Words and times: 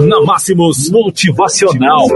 Na 0.00 0.22
Máximos 0.22 0.90
Motivacional. 0.90 2.06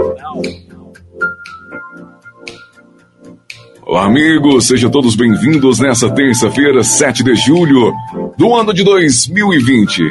Olá, 3.85 4.05
amigos, 4.05 4.65
sejam 4.65 4.89
todos 4.89 5.15
bem-vindos 5.15 5.79
nessa 5.79 6.09
terça-feira, 6.09 6.83
7 6.83 7.23
de 7.23 7.35
julho 7.35 7.93
do 8.35 8.55
ano 8.55 8.73
de 8.73 8.83
2020. 8.83 10.01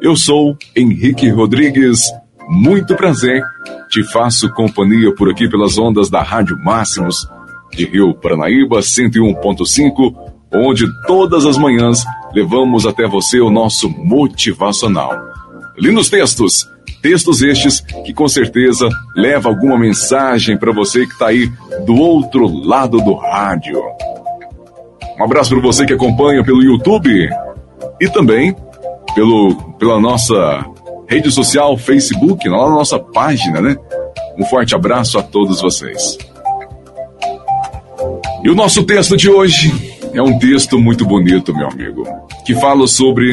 Eu 0.00 0.16
sou 0.16 0.56
Henrique 0.76 1.28
Rodrigues, 1.30 2.10
muito 2.48 2.96
prazer, 2.96 3.42
te 3.88 4.02
faço 4.12 4.52
companhia 4.52 5.14
por 5.14 5.30
aqui 5.30 5.48
pelas 5.48 5.78
ondas 5.78 6.10
da 6.10 6.22
Rádio 6.22 6.58
Máximos 6.58 7.28
de 7.72 7.86
Rio 7.86 8.14
Paranaíba 8.14 8.80
101.5, 8.80 10.14
onde 10.52 10.86
todas 11.06 11.46
as 11.46 11.56
manhãs 11.56 12.04
levamos 12.34 12.84
até 12.84 13.06
você 13.06 13.40
o 13.40 13.50
nosso 13.50 13.88
motivacional. 13.88 15.33
Lindos 15.76 16.08
textos, 16.08 16.70
textos 17.02 17.42
estes 17.42 17.80
que 17.80 18.14
com 18.14 18.28
certeza 18.28 18.88
leva 19.14 19.48
alguma 19.48 19.78
mensagem 19.78 20.56
para 20.56 20.72
você 20.72 21.06
que 21.06 21.12
está 21.12 21.28
aí 21.28 21.50
do 21.84 21.94
outro 21.94 22.46
lado 22.46 22.98
do 22.98 23.14
rádio. 23.14 23.82
Um 25.18 25.24
abraço 25.24 25.50
para 25.50 25.60
você 25.60 25.84
que 25.84 25.92
acompanha 25.92 26.44
pelo 26.44 26.62
YouTube 26.62 27.28
e 28.00 28.08
também 28.08 28.54
pelo, 29.14 29.54
pela 29.78 30.00
nossa 30.00 30.64
rede 31.08 31.30
social 31.30 31.76
Facebook, 31.76 32.48
lá 32.48 32.68
na 32.68 32.74
nossa 32.74 32.98
página, 32.98 33.60
né? 33.60 33.76
Um 34.38 34.44
forte 34.44 34.74
abraço 34.74 35.18
a 35.18 35.22
todos 35.22 35.60
vocês. 35.60 36.18
E 38.42 38.50
o 38.50 38.54
nosso 38.54 38.84
texto 38.84 39.16
de 39.16 39.30
hoje 39.30 39.72
é 40.12 40.22
um 40.22 40.38
texto 40.38 40.78
muito 40.78 41.04
bonito, 41.04 41.54
meu 41.54 41.68
amigo, 41.68 42.04
que 42.44 42.54
fala 42.54 42.86
sobre 42.86 43.30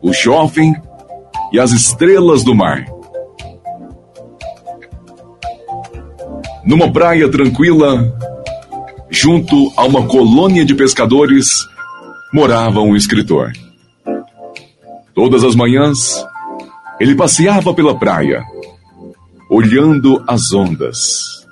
o 0.00 0.12
jovem 0.12 0.74
e 1.52 1.60
as 1.60 1.72
estrelas 1.72 2.42
do 2.42 2.54
mar. 2.54 2.86
Numa 6.64 6.90
praia 6.92 7.28
tranquila, 7.28 8.16
junto 9.10 9.72
a 9.76 9.84
uma 9.84 10.06
colônia 10.06 10.64
de 10.64 10.74
pescadores, 10.74 11.66
morava 12.32 12.80
um 12.80 12.96
escritor. 12.96 13.52
Todas 15.14 15.44
as 15.44 15.54
manhãs, 15.54 16.24
ele 16.98 17.14
passeava 17.14 17.74
pela 17.74 17.98
praia, 17.98 18.42
olhando 19.50 20.22
as 20.26 20.52
ondas. 20.52 21.46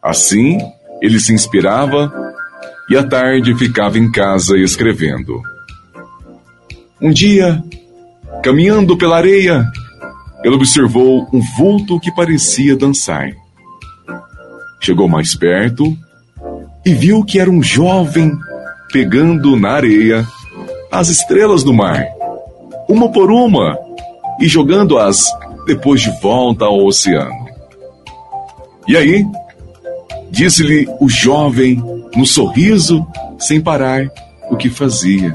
Assim, 0.00 0.58
ele 1.00 1.18
se 1.18 1.32
inspirava 1.32 2.12
e 2.88 2.96
à 2.96 3.02
tarde 3.02 3.54
ficava 3.56 3.98
em 3.98 4.12
casa 4.12 4.56
escrevendo. 4.56 5.40
Um 7.00 7.10
dia, 7.10 7.62
caminhando 8.42 8.96
pela 8.96 9.16
areia, 9.16 9.64
ele 10.42 10.56
observou 10.56 11.28
um 11.32 11.40
vulto 11.56 12.00
que 12.00 12.12
parecia 12.14 12.76
dançar. 12.76 13.30
Chegou 14.80 15.08
mais 15.08 15.34
perto 15.34 15.96
e 16.84 16.92
viu 16.92 17.24
que 17.24 17.38
era 17.38 17.48
um 17.48 17.62
jovem 17.62 18.36
pegando 18.92 19.56
na 19.56 19.70
areia 19.70 20.26
as 20.90 21.08
estrelas 21.08 21.62
do 21.62 21.72
mar, 21.72 22.04
uma 22.88 23.10
por 23.10 23.30
uma, 23.30 23.78
e 24.40 24.48
jogando-as 24.48 25.32
depois 25.66 26.00
de 26.00 26.10
volta 26.20 26.64
ao 26.64 26.84
oceano. 26.84 27.46
E 28.88 28.96
aí, 28.96 29.24
disse-lhe 30.30 30.88
o 31.00 31.08
jovem, 31.08 31.82
no 32.14 32.26
sorriso, 32.26 33.06
sem 33.38 33.60
parar, 33.60 34.10
o 34.50 34.56
que 34.56 34.68
fazia. 34.68 35.32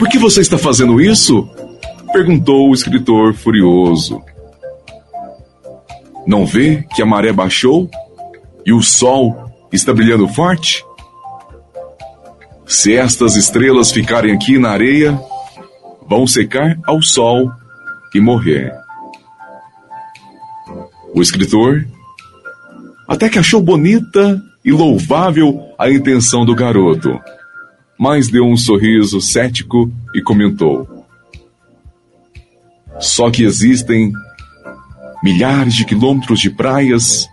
Por 0.00 0.08
que 0.08 0.18
você 0.18 0.40
está 0.40 0.56
fazendo 0.56 0.98
isso? 0.98 1.46
perguntou 2.10 2.70
o 2.70 2.74
escritor 2.74 3.34
furioso. 3.34 4.22
Não 6.26 6.46
vê 6.46 6.86
que 6.94 7.02
a 7.02 7.06
maré 7.06 7.34
baixou 7.34 7.86
e 8.64 8.72
o 8.72 8.80
sol 8.80 9.36
está 9.70 9.92
brilhando 9.92 10.26
forte? 10.26 10.82
Se 12.66 12.96
estas 12.96 13.36
estrelas 13.36 13.92
ficarem 13.92 14.34
aqui 14.34 14.58
na 14.58 14.70
areia, 14.70 15.20
vão 16.08 16.26
secar 16.26 16.78
ao 16.84 17.02
sol 17.02 17.52
e 18.14 18.20
morrer. 18.20 18.72
O 21.14 21.20
escritor 21.20 21.86
até 23.06 23.28
que 23.28 23.38
achou 23.38 23.60
bonita 23.60 24.42
e 24.64 24.72
louvável 24.72 25.60
a 25.78 25.90
intenção 25.90 26.46
do 26.46 26.54
garoto, 26.54 27.20
mas 28.00 28.28
deu 28.28 28.46
um 28.46 28.56
sorriso 28.56 29.20
cético 29.20 29.92
e 30.14 30.22
comentou: 30.22 31.04
Só 32.98 33.30
que 33.30 33.44
existem 33.44 34.10
milhares 35.22 35.74
de 35.74 35.84
quilômetros 35.84 36.40
de 36.40 36.48
praias 36.48 37.28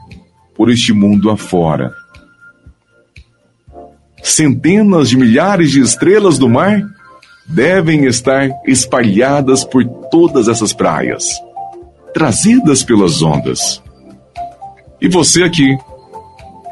por 0.53 0.69
este 0.69 0.91
mundo 0.91 1.31
afora. 1.31 1.93
Centenas 4.21 5.07
de 5.09 5.15
milhares 5.15 5.71
de 5.71 5.79
estrelas 5.79 6.37
do 6.37 6.49
mar 6.49 6.83
devem 7.47 8.03
estar 8.03 8.49
espalhadas 8.65 9.63
por 9.63 9.85
todas 10.11 10.49
essas 10.49 10.73
praias, 10.73 11.29
trazidas 12.13 12.83
pelas 12.83 13.21
ondas. 13.21 13.81
E 14.99 15.07
você 15.07 15.43
aqui, 15.43 15.77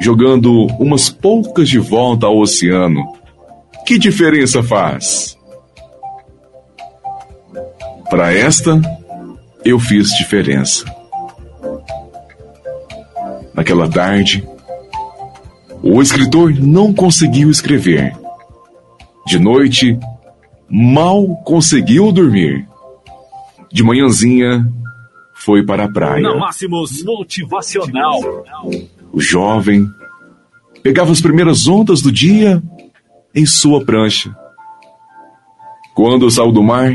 jogando 0.01 0.66
umas 0.81 1.09
poucas 1.09 1.69
de 1.69 1.79
volta 1.79 2.25
ao 2.25 2.39
oceano, 2.39 3.16
que 3.85 4.00
diferença 4.00 4.63
faz? 4.63 5.38
Para 8.09 8.34
esta, 8.34 8.81
eu 9.63 9.79
fiz 9.79 10.09
diferença. 10.09 10.84
Naquela 13.53 13.88
tarde, 13.88 14.47
o 15.84 16.01
escritor 16.01 16.51
não 16.53 16.94
conseguiu 16.94 17.50
escrever. 17.50 18.16
De 19.25 19.38
noite, 19.38 19.97
mal 20.69 21.28
conseguiu 21.44 22.12
dormir. 22.12 22.67
De 23.72 23.84
manhãzinha, 23.84 24.67
foi 25.34 25.63
para 25.63 25.85
a 25.85 25.91
praia. 25.91 26.23
Na 26.23 26.38
Máximos 26.38 27.03
Motivacional. 27.03 28.19
O 29.12 29.22
jovem 29.22 29.88
pegava 30.81 31.12
as 31.12 31.22
primeiras 31.22 31.67
ondas 31.67 32.02
do 32.02 32.12
dia 32.12 32.62
em 33.35 33.46
sua 33.46 33.84
prancha. 33.84 34.34
Quando 35.94 36.29
saiu 36.31 36.51
do 36.51 36.63
mar 36.63 36.91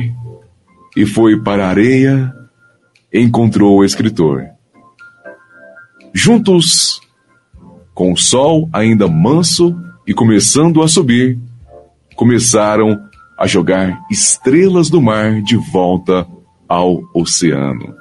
e 0.96 1.04
foi 1.04 1.40
para 1.40 1.66
a 1.66 1.68
areia, 1.68 2.34
encontrou 3.12 3.78
o 3.78 3.84
escritor. 3.84 4.48
Juntos, 6.12 7.00
com 7.94 8.12
o 8.12 8.16
sol 8.16 8.68
ainda 8.72 9.06
manso 9.06 9.76
e 10.06 10.14
começando 10.14 10.82
a 10.82 10.88
subir, 10.88 11.38
começaram 12.16 12.98
a 13.38 13.46
jogar 13.46 14.04
estrelas 14.10 14.90
do 14.90 15.00
mar 15.00 15.40
de 15.42 15.56
volta 15.56 16.26
ao 16.68 17.02
oceano. 17.14 17.94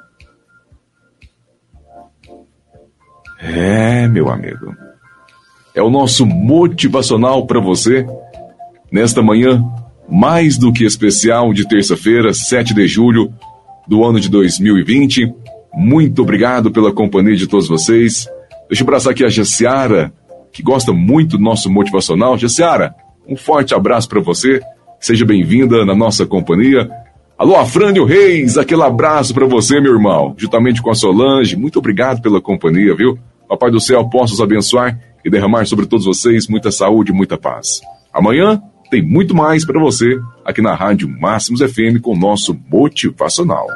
É, 3.40 4.08
meu 4.08 4.30
amigo. 4.30 4.76
É 5.74 5.82
o 5.82 5.90
nosso 5.90 6.26
motivacional 6.26 7.46
para 7.48 7.62
você 7.62 8.06
nesta 8.92 9.22
manhã 9.22 9.64
mais 10.10 10.58
do 10.58 10.74
que 10.74 10.84
especial 10.84 11.54
de 11.54 11.68
terça-feira, 11.68 12.34
7 12.34 12.74
de 12.74 12.88
julho 12.88 13.32
do 13.88 14.04
ano 14.04 14.20
de 14.20 14.30
2020. 14.30 15.32
Muito 15.74 16.22
obrigado 16.24 16.72
pela 16.72 16.92
companhia 16.92 17.36
de 17.36 17.48
todos 17.48 17.68
vocês. 17.68 18.28
Deixa 18.68 18.84
eu 18.84 18.86
abraçar 18.86 19.12
aqui 19.12 19.24
a 19.24 19.30
Jaciara, 19.30 20.12
que 20.52 20.64
gosta 20.64 20.92
muito 20.92 21.38
do 21.38 21.44
nosso 21.44 21.72
motivacional. 21.72 22.38
Jaciara, 22.38 22.96
um 23.28 23.36
forte 23.36 23.76
abraço 23.76 24.10
para 24.10 24.20
você. 24.20 24.60
Seja 25.00 25.26
bem-vinda 25.26 25.86
na 25.86 25.96
nossa 25.96 26.26
companhia. 26.26 26.90
Alô, 27.38 27.56
Afrânio 27.56 28.04
Reis, 28.04 28.58
aquele 28.58 28.84
abraço 28.84 29.34
para 29.34 29.46
você, 29.46 29.80
meu 29.80 29.94
irmão, 29.94 30.34
juntamente 30.38 30.82
com 30.82 30.90
a 30.90 30.96
Solange. 30.96 31.56
Muito 31.56 31.80
obrigado 31.80 32.22
pela 32.22 32.42
companhia, 32.42 32.96
viu? 32.96 33.18
Papai 33.47 33.72
do 33.72 33.80
céu 33.80 34.09
possa 34.09 34.34
os 34.34 34.42
abençoar 34.42 35.00
e 35.24 35.30
derramar 35.30 35.66
sobre 35.66 35.85
todos 35.85 36.06
vocês 36.06 36.47
muita 36.47 36.72
saúde 36.72 37.12
e 37.12 37.16
muita 37.16 37.38
paz. 37.38 37.82
Amanhã 38.14 38.62
tem 38.90 39.02
muito 39.02 39.36
mais 39.36 39.66
para 39.66 39.80
você 39.80 40.20
aqui 40.44 40.62
na 40.62 40.74
Rádio 40.74 41.08
Máximos 41.08 41.62
FM 41.62 42.02
com 42.02 42.14
o 42.14 42.20
nosso 42.20 42.58
Motivacional. 42.70 43.68